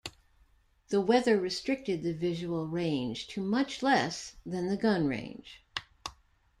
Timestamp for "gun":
4.75-5.05